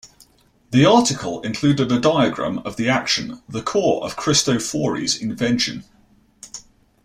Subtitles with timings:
[0.71, 5.83] The article included a diagram of the action, the core of Cristofori's invention.